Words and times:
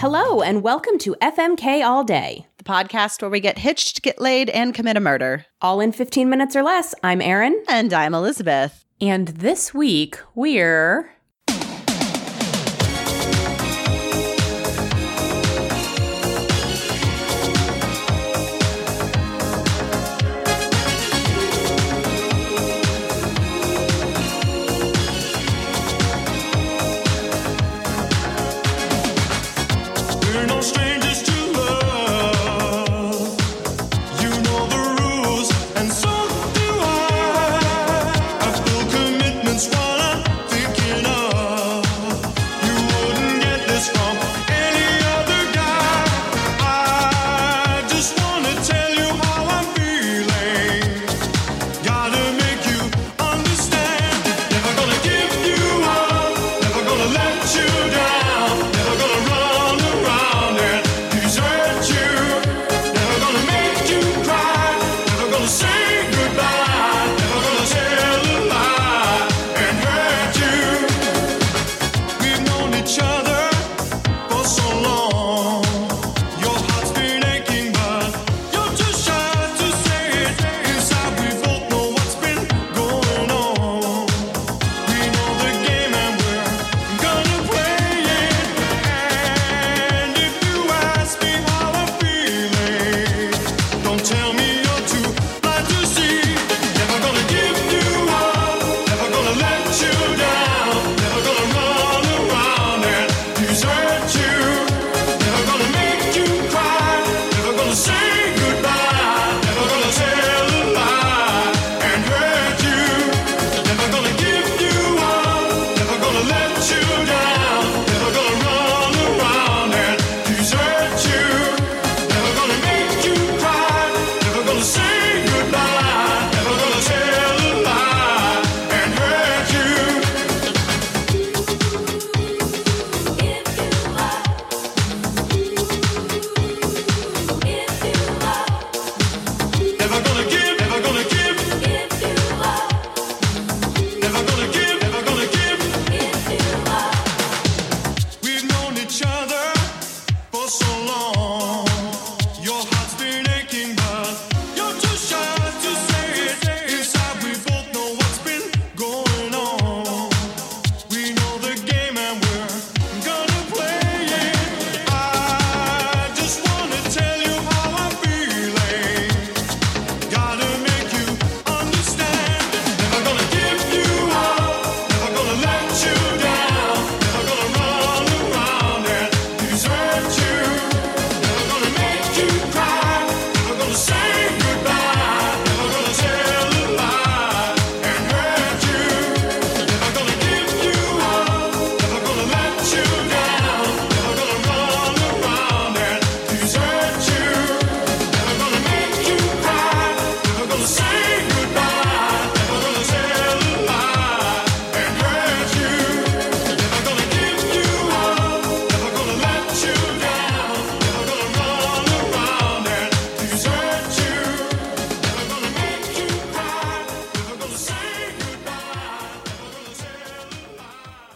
Hello, 0.00 0.40
and 0.40 0.62
welcome 0.62 0.96
to 1.00 1.14
FMK 1.20 1.84
All 1.84 2.04
Day, 2.04 2.46
the 2.56 2.64
podcast 2.64 3.20
where 3.20 3.30
we 3.30 3.38
get 3.38 3.58
hitched, 3.58 4.00
get 4.00 4.18
laid, 4.18 4.48
and 4.48 4.72
commit 4.72 4.96
a 4.96 5.00
murder. 5.00 5.44
All 5.60 5.78
in 5.78 5.92
15 5.92 6.30
minutes 6.30 6.56
or 6.56 6.62
less. 6.62 6.94
I'm 7.02 7.20
Erin. 7.20 7.62
And 7.68 7.92
I'm 7.92 8.14
Elizabeth. 8.14 8.82
And 8.98 9.28
this 9.28 9.74
week, 9.74 10.18
we're 10.34 11.12
no 30.46 30.60
strings. 30.60 30.89
each 72.90 72.98
other. 72.98 73.29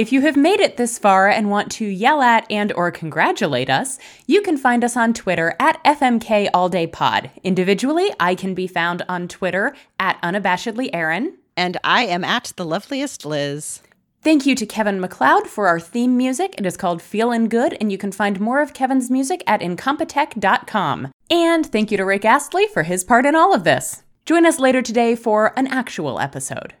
If 0.00 0.12
you 0.12 0.22
have 0.22 0.34
made 0.34 0.60
it 0.60 0.78
this 0.78 0.98
far 0.98 1.28
and 1.28 1.50
want 1.50 1.70
to 1.72 1.84
yell 1.84 2.22
at 2.22 2.50
and 2.50 2.72
or 2.72 2.90
congratulate 2.90 3.68
us, 3.68 3.98
you 4.26 4.40
can 4.40 4.56
find 4.56 4.82
us 4.82 4.96
on 4.96 5.12
Twitter 5.12 5.54
at 5.60 5.84
FMK 5.84 6.48
All 6.54 6.70
Day 6.70 6.86
Pod. 6.86 7.30
Individually, 7.44 8.10
I 8.18 8.34
can 8.34 8.54
be 8.54 8.66
found 8.66 9.02
on 9.10 9.28
Twitter 9.28 9.76
at 9.98 10.18
unabashedly 10.22 10.88
Erin. 10.94 11.36
And 11.54 11.76
I 11.84 12.06
am 12.06 12.24
at 12.24 12.54
the 12.56 12.64
loveliest 12.64 13.26
Liz. 13.26 13.82
Thank 14.22 14.46
you 14.46 14.54
to 14.54 14.64
Kevin 14.64 15.00
MacLeod 15.00 15.46
for 15.46 15.66
our 15.68 15.78
theme 15.78 16.16
music. 16.16 16.54
It 16.56 16.64
is 16.64 16.78
called 16.78 17.02
Feelin' 17.02 17.50
Good, 17.50 17.76
and 17.78 17.92
you 17.92 17.98
can 17.98 18.10
find 18.10 18.40
more 18.40 18.62
of 18.62 18.72
Kevin's 18.72 19.10
music 19.10 19.44
at 19.46 19.60
incompetech.com. 19.60 21.12
And 21.30 21.66
thank 21.66 21.90
you 21.90 21.98
to 21.98 22.06
Rick 22.06 22.24
Astley 22.24 22.66
for 22.68 22.84
his 22.84 23.04
part 23.04 23.26
in 23.26 23.36
all 23.36 23.52
of 23.54 23.64
this. 23.64 24.02
Join 24.24 24.46
us 24.46 24.58
later 24.58 24.80
today 24.80 25.14
for 25.14 25.52
an 25.58 25.66
actual 25.66 26.18
episode. 26.18 26.72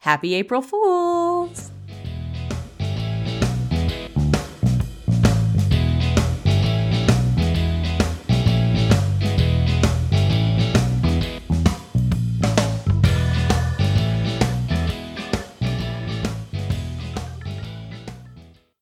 Happy 0.00 0.32
April 0.32 0.62
Fools! 0.62 1.71